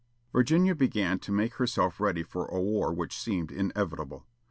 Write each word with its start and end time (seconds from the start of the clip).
Virginia 0.31 0.73
began 0.73 1.19
to 1.19 1.31
make 1.31 1.57
herself 1.57 1.99
ready 1.99 2.23
for 2.23 2.47
a 2.47 2.59
war 2.59 2.91
which 2.91 3.15
seemed 3.19 3.51
inevitable. 3.51 4.25